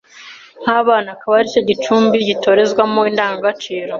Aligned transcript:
n’abana. 0.65 1.07
Akaba 1.15 1.33
aricyo 1.37 1.61
gicumbi 1.69 2.17
gitorezwamo 2.29 2.99
indangagaciro 3.11 3.89